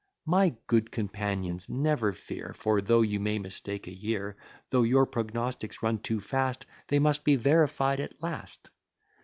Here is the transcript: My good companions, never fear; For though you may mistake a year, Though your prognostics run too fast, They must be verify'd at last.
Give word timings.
My 0.25 0.55
good 0.65 0.89
companions, 0.91 1.69
never 1.69 2.11
fear; 2.11 2.55
For 2.57 2.81
though 2.81 3.03
you 3.03 3.19
may 3.19 3.37
mistake 3.37 3.85
a 3.85 3.93
year, 3.93 4.35
Though 4.71 4.81
your 4.81 5.05
prognostics 5.05 5.83
run 5.83 5.99
too 5.99 6.19
fast, 6.19 6.65
They 6.87 6.97
must 6.97 7.23
be 7.23 7.35
verify'd 7.35 7.99
at 7.99 8.19
last. 8.19 8.71